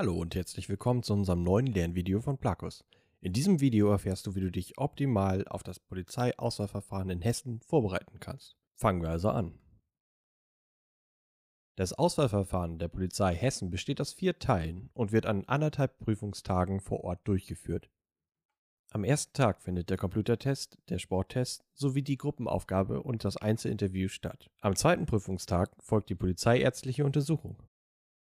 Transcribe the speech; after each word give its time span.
Hallo 0.00 0.14
und 0.14 0.34
herzlich 0.34 0.70
willkommen 0.70 1.02
zu 1.02 1.12
unserem 1.12 1.42
neuen 1.42 1.66
Lernvideo 1.66 2.22
von 2.22 2.38
Plakus. 2.38 2.86
In 3.20 3.34
diesem 3.34 3.60
Video 3.60 3.90
erfährst 3.90 4.26
du, 4.26 4.34
wie 4.34 4.40
du 4.40 4.50
dich 4.50 4.78
optimal 4.78 5.46
auf 5.46 5.62
das 5.62 5.78
Polizeiauswahlverfahren 5.78 7.10
in 7.10 7.20
Hessen 7.20 7.60
vorbereiten 7.60 8.18
kannst. 8.18 8.56
Fangen 8.76 9.02
wir 9.02 9.10
also 9.10 9.28
an. 9.28 9.58
Das 11.76 11.92
Auswahlverfahren 11.92 12.78
der 12.78 12.88
Polizei 12.88 13.34
Hessen 13.34 13.70
besteht 13.70 14.00
aus 14.00 14.14
vier 14.14 14.38
Teilen 14.38 14.88
und 14.94 15.12
wird 15.12 15.26
an 15.26 15.44
anderthalb 15.44 15.98
Prüfungstagen 15.98 16.80
vor 16.80 17.04
Ort 17.04 17.20
durchgeführt. 17.28 17.90
Am 18.92 19.04
ersten 19.04 19.34
Tag 19.34 19.60
findet 19.60 19.90
der 19.90 19.98
Computertest, 19.98 20.78
der 20.88 20.98
Sporttest 20.98 21.62
sowie 21.74 22.00
die 22.00 22.16
Gruppenaufgabe 22.16 23.02
und 23.02 23.26
das 23.26 23.36
Einzelinterview 23.36 24.08
statt. 24.08 24.48
Am 24.62 24.76
zweiten 24.76 25.04
Prüfungstag 25.04 25.70
folgt 25.78 26.08
die 26.08 26.14
polizeiärztliche 26.14 27.04
Untersuchung. 27.04 27.62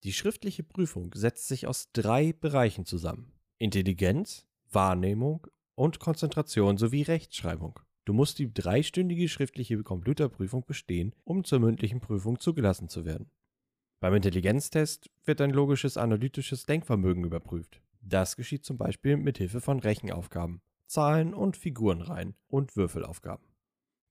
Die 0.04 0.13
schriftliche 0.13 0.63
Prüfung 0.63 1.11
setzt 1.13 1.47
sich 1.47 1.68
aus 1.68 1.91
drei 1.93 2.33
Bereichen 2.33 2.86
zusammen. 2.86 3.33
Intelligenz, 3.59 4.47
Wahrnehmung 4.71 5.46
und 5.75 6.00
Konzentration 6.00 6.78
sowie 6.78 7.04
Rechtschreibung. 7.04 7.79
Du 8.06 8.14
musst 8.14 8.39
die 8.39 8.51
dreistündige 8.51 9.29
schriftliche 9.29 9.83
Computerprüfung 9.83 10.65
bestehen, 10.65 11.14
um 11.23 11.43
zur 11.43 11.59
mündlichen 11.59 12.00
Prüfung 12.00 12.39
zugelassen 12.39 12.89
zu 12.89 13.06
werden. 13.06 13.29
Beim 14.00 14.15
Intelligenztest 14.15 15.11
wird 15.23 15.39
dein 15.39 15.51
logisches 15.51 15.97
analytisches 15.97 16.65
Denkvermögen 16.65 17.23
überprüft. 17.23 17.79
Das 18.01 18.36
geschieht 18.36 18.65
zum 18.65 18.79
Beispiel 18.79 19.18
mit 19.18 19.37
Hilfe 19.37 19.61
von 19.61 19.79
Rechenaufgaben, 19.79 20.61
Zahlen- 20.87 21.36
und 21.36 21.57
Figurenreihen 21.57 22.33
und 22.47 22.75
Würfelaufgaben. 22.75 23.50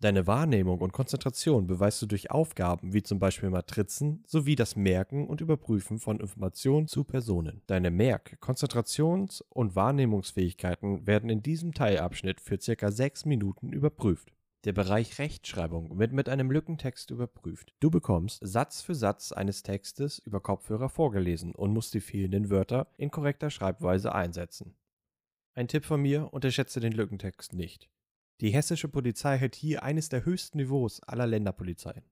Deine 0.03 0.27
Wahrnehmung 0.27 0.81
und 0.81 0.95
Konzentration 0.95 1.67
beweist 1.67 2.01
du 2.01 2.07
durch 2.07 2.31
Aufgaben 2.31 2.95
wie 2.95 3.03
zum 3.03 3.19
Beispiel 3.19 3.51
Matrizen 3.51 4.25
sowie 4.27 4.57
das 4.57 4.75
Merken 4.75 5.27
und 5.27 5.43
Überprüfen 5.43 5.99
von 5.99 6.21
Informationen 6.21 6.89
zu 6.89 7.05
Personen. 7.05 7.61
Deine 7.67 7.91
Merk-, 7.91 8.39
Konzentrations- 8.41 9.43
und 9.51 9.77
Wahrnehmungsfähigkeiten 9.77 11.07
werden 11.07 11.29
in 11.29 11.43
diesem 11.43 11.75
Teilabschnitt 11.75 12.41
für 12.41 12.59
circa 12.59 12.91
sechs 12.91 13.27
Minuten 13.27 13.75
überprüft. 13.75 14.33
Der 14.65 14.73
Bereich 14.73 15.19
Rechtschreibung 15.19 15.99
wird 15.99 16.13
mit 16.13 16.31
einem 16.31 16.51
Lückentext 16.51 17.11
überprüft. 17.11 17.75
Du 17.81 17.91
bekommst 17.91 18.41
Satz 18.43 18.81
für 18.81 18.95
Satz 18.95 19.33
eines 19.33 19.63
Textes 19.63 20.19
über 20.19 20.41
Kopfhörer 20.41 20.89
vorgelesen 20.89 21.55
und 21.55 21.75
musst 21.75 21.93
die 21.93 22.01
fehlenden 22.01 22.49
Wörter 22.49 22.87
in 22.97 23.11
korrekter 23.11 23.51
Schreibweise 23.51 24.15
einsetzen. 24.15 24.77
Ein 25.53 25.69
Tipp 25.69 25.85
von 25.85 26.01
mir, 26.01 26.33
unterschätze 26.33 26.81
den 26.81 26.93
Lückentext 26.93 27.53
nicht. 27.53 27.91
Die 28.41 28.55
hessische 28.55 28.89
Polizei 28.89 29.37
hält 29.37 29.55
hier 29.55 29.83
eines 29.83 30.09
der 30.09 30.25
höchsten 30.25 30.57
Niveaus 30.57 31.03
aller 31.03 31.27
Länderpolizeien. 31.27 32.05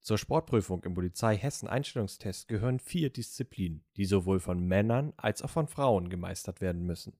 Zur 0.00 0.18
Sportprüfung 0.18 0.82
im 0.82 0.94
Polizei-Hessen-Einstellungstest 0.94 2.48
gehören 2.48 2.80
vier 2.80 3.10
Disziplinen, 3.10 3.84
die 3.96 4.04
sowohl 4.04 4.40
von 4.40 4.66
Männern 4.66 5.12
als 5.16 5.42
auch 5.42 5.50
von 5.50 5.68
Frauen 5.68 6.08
gemeistert 6.08 6.60
werden 6.60 6.82
müssen. 6.82 7.16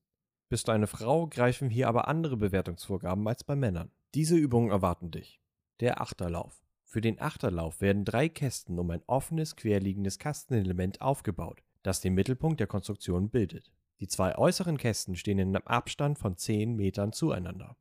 Bist 0.49 0.67
du 0.67 0.73
eine 0.73 0.87
Frau, 0.87 1.27
greifen 1.27 1.69
hier 1.69 1.87
aber 1.87 2.09
andere 2.09 2.35
Bewertungsvorgaben 2.35 3.25
als 3.25 3.45
bei 3.45 3.55
Männern. 3.55 3.91
Diese 4.13 4.35
Übungen 4.35 4.69
erwarten 4.69 5.11
dich. 5.11 5.39
Der 5.79 6.01
Achterlauf. 6.01 6.61
Für 6.83 6.99
den 6.99 7.21
Achterlauf 7.21 7.79
werden 7.79 8.03
drei 8.03 8.27
Kästen 8.27 8.79
um 8.79 8.89
ein 8.91 9.03
offenes, 9.07 9.55
querliegendes 9.55 10.19
Kastenelement 10.19 11.01
aufgebaut, 11.01 11.63
das 11.83 12.01
den 12.01 12.15
Mittelpunkt 12.15 12.59
der 12.59 12.67
Konstruktion 12.67 13.29
bildet. 13.29 13.71
Die 14.01 14.07
zwei 14.07 14.37
äußeren 14.37 14.77
Kästen 14.77 15.15
stehen 15.15 15.39
in 15.39 15.55
einem 15.55 15.67
Abstand 15.67 16.19
von 16.19 16.35
10 16.35 16.75
Metern 16.75 17.13
zueinander. 17.13 17.77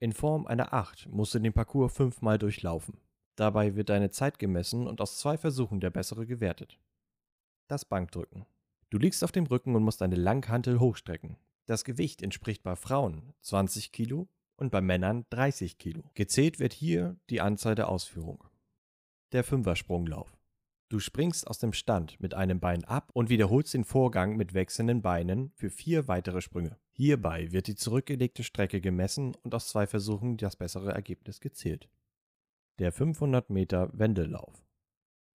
In 0.00 0.12
Form 0.12 0.46
einer 0.46 0.72
Acht 0.72 1.08
musst 1.08 1.34
du 1.34 1.40
den 1.40 1.52
Parcours 1.52 1.92
fünfmal 1.92 2.38
durchlaufen. 2.38 3.00
Dabei 3.34 3.74
wird 3.74 3.88
deine 3.88 4.10
Zeit 4.10 4.38
gemessen 4.38 4.86
und 4.86 5.00
aus 5.00 5.18
zwei 5.18 5.36
Versuchen 5.36 5.80
der 5.80 5.90
bessere 5.90 6.24
gewertet. 6.24 6.78
Das 7.66 7.84
Bankdrücken. 7.84 8.46
Du 8.90 8.98
liegst 8.98 9.24
auf 9.24 9.32
dem 9.32 9.46
Rücken 9.46 9.74
und 9.74 9.82
musst 9.82 10.00
deine 10.00 10.16
Langhantel 10.16 10.78
hochstrecken. 10.78 11.36
Das 11.66 11.84
Gewicht 11.84 12.22
entspricht 12.22 12.62
bei 12.62 12.76
Frauen 12.76 13.34
20 13.40 13.90
Kilo 13.90 14.28
und 14.56 14.70
bei 14.70 14.80
Männern 14.80 15.26
30 15.30 15.78
Kilo. 15.78 16.10
Gezählt 16.14 16.60
wird 16.60 16.72
hier 16.72 17.16
die 17.28 17.40
Anzahl 17.40 17.74
der 17.74 17.88
Ausführung. 17.88 18.44
Der 19.32 19.42
Fünfersprunglauf. 19.42 20.37
Du 20.90 21.00
springst 21.00 21.46
aus 21.46 21.58
dem 21.58 21.74
Stand 21.74 22.18
mit 22.18 22.32
einem 22.32 22.60
Bein 22.60 22.82
ab 22.84 23.10
und 23.12 23.28
wiederholst 23.28 23.74
den 23.74 23.84
Vorgang 23.84 24.36
mit 24.36 24.54
wechselnden 24.54 25.02
Beinen 25.02 25.52
für 25.54 25.68
vier 25.68 26.08
weitere 26.08 26.40
Sprünge. 26.40 26.78
Hierbei 26.92 27.52
wird 27.52 27.66
die 27.66 27.74
zurückgelegte 27.74 28.42
Strecke 28.42 28.80
gemessen 28.80 29.34
und 29.42 29.54
aus 29.54 29.68
zwei 29.68 29.86
Versuchen 29.86 30.38
das 30.38 30.56
bessere 30.56 30.92
Ergebnis 30.92 31.40
gezählt. 31.40 31.90
Der 32.78 32.90
500 32.90 33.50
Meter 33.50 33.90
Wendelauf. 33.92 34.64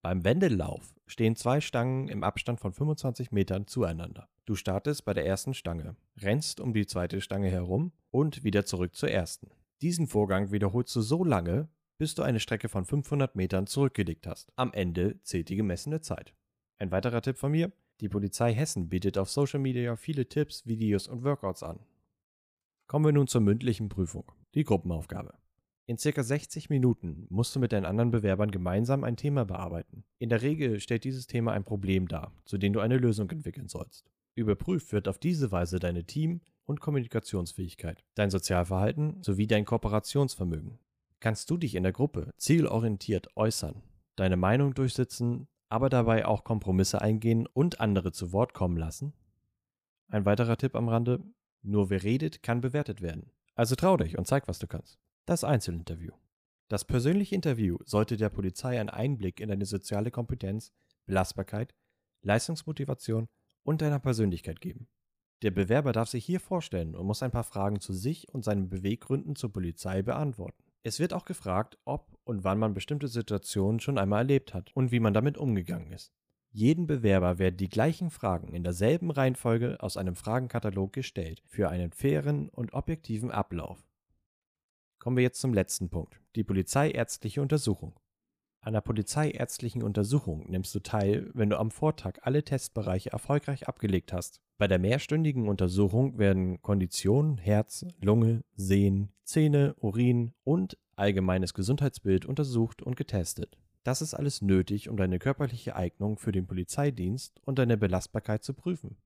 Beim 0.02 0.24
Wendelauf 0.24 0.92
stehen 1.06 1.36
zwei 1.36 1.60
Stangen 1.60 2.08
im 2.08 2.24
Abstand 2.24 2.58
von 2.60 2.72
25 2.72 3.30
Metern 3.30 3.68
zueinander. 3.68 4.28
Du 4.46 4.56
startest 4.56 5.04
bei 5.04 5.14
der 5.14 5.24
ersten 5.24 5.54
Stange, 5.54 5.96
rennst 6.18 6.60
um 6.60 6.74
die 6.74 6.86
zweite 6.86 7.20
Stange 7.20 7.48
herum 7.48 7.92
und 8.10 8.42
wieder 8.42 8.66
zurück 8.66 8.96
zur 8.96 9.10
ersten. 9.10 9.50
Diesen 9.82 10.08
Vorgang 10.08 10.50
wiederholst 10.50 10.94
du 10.96 11.00
so 11.00 11.24
lange, 11.24 11.68
bis 11.98 12.14
du 12.14 12.22
eine 12.22 12.40
Strecke 12.40 12.68
von 12.68 12.84
500 12.84 13.36
Metern 13.36 13.66
zurückgelegt 13.66 14.26
hast. 14.26 14.52
Am 14.56 14.72
Ende 14.72 15.20
zählt 15.22 15.48
die 15.48 15.56
gemessene 15.56 16.00
Zeit. 16.00 16.34
Ein 16.78 16.90
weiterer 16.90 17.22
Tipp 17.22 17.38
von 17.38 17.52
mir, 17.52 17.72
die 18.00 18.08
Polizei 18.08 18.52
Hessen 18.52 18.88
bietet 18.88 19.18
auf 19.18 19.30
Social 19.30 19.60
Media 19.60 19.96
viele 19.96 20.28
Tipps, 20.28 20.66
Videos 20.66 21.06
und 21.06 21.22
Workouts 21.22 21.62
an. 21.62 21.80
Kommen 22.86 23.04
wir 23.04 23.12
nun 23.12 23.28
zur 23.28 23.40
mündlichen 23.40 23.88
Prüfung, 23.88 24.30
die 24.54 24.64
Gruppenaufgabe. 24.64 25.34
In 25.86 25.98
circa 25.98 26.22
60 26.22 26.70
Minuten 26.70 27.26
musst 27.28 27.54
du 27.54 27.60
mit 27.60 27.72
deinen 27.72 27.84
anderen 27.84 28.10
Bewerbern 28.10 28.50
gemeinsam 28.50 29.04
ein 29.04 29.16
Thema 29.16 29.44
bearbeiten. 29.44 30.04
In 30.18 30.30
der 30.30 30.40
Regel 30.40 30.80
stellt 30.80 31.04
dieses 31.04 31.26
Thema 31.26 31.52
ein 31.52 31.64
Problem 31.64 32.08
dar, 32.08 32.32
zu 32.46 32.56
dem 32.56 32.72
du 32.72 32.80
eine 32.80 32.96
Lösung 32.96 33.30
entwickeln 33.30 33.68
sollst. 33.68 34.10
Überprüft 34.34 34.92
wird 34.92 35.08
auf 35.08 35.18
diese 35.18 35.52
Weise 35.52 35.78
deine 35.78 36.04
Team- 36.04 36.40
und 36.64 36.80
Kommunikationsfähigkeit, 36.80 38.02
dein 38.14 38.30
Sozialverhalten 38.30 39.22
sowie 39.22 39.46
dein 39.46 39.64
Kooperationsvermögen. 39.66 40.78
Kannst 41.24 41.48
du 41.48 41.56
dich 41.56 41.74
in 41.74 41.84
der 41.84 41.92
Gruppe 41.92 42.34
zielorientiert 42.36 43.34
äußern, 43.34 43.82
deine 44.14 44.36
Meinung 44.36 44.74
durchsetzen, 44.74 45.48
aber 45.70 45.88
dabei 45.88 46.26
auch 46.26 46.44
Kompromisse 46.44 47.00
eingehen 47.00 47.46
und 47.46 47.80
andere 47.80 48.12
zu 48.12 48.34
Wort 48.34 48.52
kommen 48.52 48.76
lassen? 48.76 49.14
Ein 50.08 50.26
weiterer 50.26 50.58
Tipp 50.58 50.74
am 50.74 50.90
Rande, 50.90 51.24
nur 51.62 51.88
wer 51.88 52.02
redet, 52.02 52.42
kann 52.42 52.60
bewertet 52.60 53.00
werden. 53.00 53.30
Also 53.54 53.74
trau 53.74 53.96
dich 53.96 54.18
und 54.18 54.26
zeig, 54.26 54.48
was 54.48 54.58
du 54.58 54.66
kannst. 54.66 54.98
Das 55.24 55.44
Einzelinterview. 55.44 56.12
Das 56.68 56.84
persönliche 56.84 57.34
Interview 57.34 57.78
sollte 57.86 58.18
der 58.18 58.28
Polizei 58.28 58.78
einen 58.78 58.90
Einblick 58.90 59.40
in 59.40 59.48
deine 59.48 59.64
soziale 59.64 60.10
Kompetenz, 60.10 60.74
Belastbarkeit, 61.06 61.74
Leistungsmotivation 62.20 63.28
und 63.62 63.80
deiner 63.80 63.98
Persönlichkeit 63.98 64.60
geben. 64.60 64.88
Der 65.40 65.52
Bewerber 65.52 65.92
darf 65.92 66.10
sich 66.10 66.26
hier 66.26 66.40
vorstellen 66.40 66.94
und 66.94 67.06
muss 67.06 67.22
ein 67.22 67.30
paar 67.30 67.44
Fragen 67.44 67.80
zu 67.80 67.94
sich 67.94 68.28
und 68.28 68.44
seinen 68.44 68.68
Beweggründen 68.68 69.36
zur 69.36 69.54
Polizei 69.54 70.02
beantworten. 70.02 70.63
Es 70.86 71.00
wird 71.00 71.14
auch 71.14 71.24
gefragt, 71.24 71.78
ob 71.86 72.18
und 72.24 72.44
wann 72.44 72.58
man 72.58 72.74
bestimmte 72.74 73.08
Situationen 73.08 73.80
schon 73.80 73.96
einmal 73.96 74.20
erlebt 74.20 74.52
hat 74.52 74.70
und 74.76 74.92
wie 74.92 75.00
man 75.00 75.14
damit 75.14 75.38
umgegangen 75.38 75.90
ist. 75.92 76.12
Jeden 76.50 76.86
Bewerber 76.86 77.38
werden 77.38 77.56
die 77.56 77.70
gleichen 77.70 78.10
Fragen 78.10 78.52
in 78.52 78.62
derselben 78.62 79.10
Reihenfolge 79.10 79.78
aus 79.80 79.96
einem 79.96 80.14
Fragenkatalog 80.14 80.92
gestellt 80.92 81.42
für 81.46 81.70
einen 81.70 81.90
fairen 81.90 82.50
und 82.50 82.74
objektiven 82.74 83.30
Ablauf. 83.30 83.88
Kommen 84.98 85.16
wir 85.16 85.24
jetzt 85.24 85.40
zum 85.40 85.54
letzten 85.54 85.88
Punkt, 85.88 86.20
die 86.36 86.44
polizeiärztliche 86.44 87.40
Untersuchung. 87.40 87.98
An 88.64 88.72
der 88.72 88.80
polizeiärztlichen 88.80 89.82
Untersuchung 89.82 90.46
nimmst 90.48 90.74
du 90.74 90.80
teil, 90.80 91.30
wenn 91.34 91.50
du 91.50 91.58
am 91.58 91.70
Vortag 91.70 92.14
alle 92.22 92.42
Testbereiche 92.42 93.12
erfolgreich 93.12 93.68
abgelegt 93.68 94.10
hast. 94.14 94.40
Bei 94.56 94.66
der 94.66 94.78
mehrstündigen 94.78 95.48
Untersuchung 95.48 96.16
werden 96.16 96.62
Kondition, 96.62 97.36
Herz, 97.36 97.84
Lunge, 98.00 98.42
Sehen, 98.56 99.10
Zähne, 99.22 99.74
Urin 99.80 100.32
und 100.44 100.78
allgemeines 100.96 101.52
Gesundheitsbild 101.52 102.24
untersucht 102.24 102.80
und 102.80 102.96
getestet. 102.96 103.58
Das 103.82 104.00
ist 104.00 104.14
alles 104.14 104.40
nötig, 104.40 104.88
um 104.88 104.96
deine 104.96 105.18
körperliche 105.18 105.76
Eignung 105.76 106.16
für 106.16 106.32
den 106.32 106.46
Polizeidienst 106.46 107.42
und 107.44 107.58
deine 107.58 107.76
Belastbarkeit 107.76 108.44
zu 108.44 108.54
prüfen. 108.54 108.96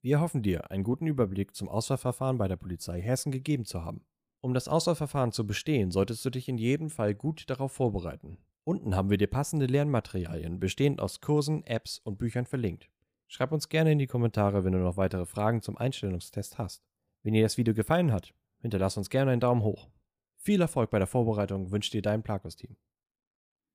Wir 0.00 0.22
hoffen 0.22 0.42
dir, 0.42 0.70
einen 0.70 0.84
guten 0.84 1.06
Überblick 1.06 1.54
zum 1.54 1.68
Auswahlverfahren 1.68 2.38
bei 2.38 2.48
der 2.48 2.56
Polizei 2.56 3.02
Hessen 3.02 3.30
gegeben 3.30 3.66
zu 3.66 3.84
haben. 3.84 4.06
Um 4.40 4.54
das 4.54 4.68
Auswahlverfahren 4.68 5.32
zu 5.32 5.46
bestehen, 5.46 5.90
solltest 5.90 6.24
du 6.24 6.30
dich 6.30 6.48
in 6.48 6.56
jedem 6.56 6.88
Fall 6.88 7.14
gut 7.14 7.50
darauf 7.50 7.72
vorbereiten. 7.72 8.38
Unten 8.68 8.96
haben 8.96 9.10
wir 9.10 9.16
dir 9.16 9.28
passende 9.28 9.66
Lernmaterialien, 9.66 10.58
bestehend 10.58 11.00
aus 11.00 11.20
Kursen, 11.20 11.62
Apps 11.66 12.00
und 12.00 12.18
Büchern 12.18 12.46
verlinkt. 12.46 12.90
Schreib 13.28 13.52
uns 13.52 13.68
gerne 13.68 13.92
in 13.92 14.00
die 14.00 14.08
Kommentare, 14.08 14.64
wenn 14.64 14.72
du 14.72 14.80
noch 14.80 14.96
weitere 14.96 15.24
Fragen 15.24 15.62
zum 15.62 15.76
Einstellungstest 15.76 16.58
hast. 16.58 16.82
Wenn 17.22 17.32
dir 17.32 17.44
das 17.44 17.58
Video 17.58 17.74
gefallen 17.74 18.10
hat, 18.10 18.34
hinterlass 18.58 18.96
uns 18.96 19.08
gerne 19.08 19.30
einen 19.30 19.40
Daumen 19.40 19.62
hoch. 19.62 19.88
Viel 20.34 20.60
Erfolg 20.60 20.90
bei 20.90 20.98
der 20.98 21.06
Vorbereitung 21.06 21.70
wünscht 21.70 21.94
dir 21.94 22.02
dein 22.02 22.24
Plakos-Team. 22.24 22.76